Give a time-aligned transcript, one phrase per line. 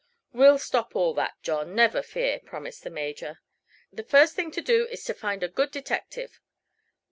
[0.33, 3.39] "We'll stop all that, John, never fear," promised the Major.
[3.93, 6.41] "The first thing to do is to find a good detective."